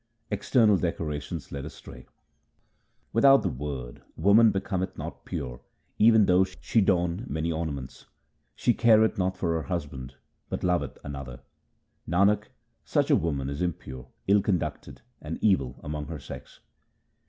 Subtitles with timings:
[0.31, 2.07] External decorations lead astray:—
[3.13, 5.61] Without the Word woman becometh not pure
[5.99, 8.07] even though she don many ornaments;
[8.55, 10.15] She careth not for her husband,
[10.49, 11.41] but loveth another.
[12.09, 12.45] Nanak,
[12.83, 16.61] such a woman is impure, ill conducted, and evil among her sex.